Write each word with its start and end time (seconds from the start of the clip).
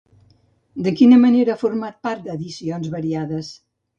De 0.85 0.93
quina 1.01 1.19
manera 1.25 1.53
ha 1.55 1.59
format 1.63 1.99
part 2.09 2.25
d'edicions 2.29 2.91
variades? 2.97 3.53